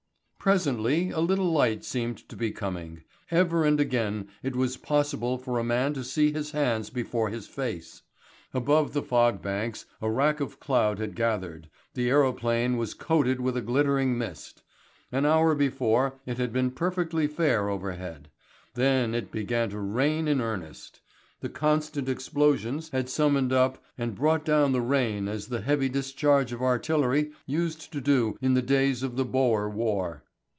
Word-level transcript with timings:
Presently 0.43 1.11
a 1.11 1.19
little 1.19 1.51
light 1.51 1.85
seemed 1.85 2.27
to 2.27 2.35
be 2.35 2.49
coming. 2.49 3.03
Ever 3.29 3.63
and 3.63 3.79
again 3.79 4.27
it 4.41 4.55
was 4.55 4.75
possible 4.75 5.37
for 5.37 5.59
a 5.59 5.63
man 5.63 5.93
to 5.93 6.03
see 6.03 6.31
his 6.33 6.49
hands 6.49 6.89
before 6.89 7.29
his 7.29 7.45
face. 7.45 8.01
Above 8.51 8.93
the 8.93 9.03
fog 9.03 9.39
banks 9.43 9.85
a 10.01 10.09
wrack 10.09 10.39
of 10.39 10.59
cloud 10.59 10.97
had 10.97 11.13
gathered, 11.15 11.69
the 11.93 12.09
aerophane 12.09 12.75
was 12.77 12.95
coated 12.95 13.39
with 13.39 13.55
a 13.55 13.61
glittering 13.61 14.17
mist. 14.17 14.63
An 15.11 15.27
hour 15.27 15.53
before 15.53 16.15
it 16.25 16.39
had 16.39 16.51
been 16.51 16.71
perfectly 16.71 17.27
fair 17.27 17.69
overhead. 17.69 18.31
Then 18.73 19.13
it 19.13 19.31
began 19.31 19.69
to 19.69 19.77
rain 19.79 20.27
in 20.27 20.41
earnest. 20.41 21.01
The 21.41 21.49
constant 21.49 22.09
explosions 22.09 22.89
had 22.89 23.09
summoned 23.09 23.53
up 23.53 23.77
and 23.95 24.15
brought 24.15 24.43
down 24.43 24.71
the 24.71 24.81
rain 24.81 25.27
as 25.27 25.49
the 25.49 25.61
heavy 25.61 25.87
discharge 25.87 26.51
of 26.51 26.63
artillery 26.63 27.31
used 27.45 27.93
to 27.93 28.01
do 28.01 28.39
in 28.41 28.55
the 28.55 28.63
days 28.63 29.03
of 29.03 29.17
the 29.17 29.25
Boer 29.25 29.69
War. 29.69 30.23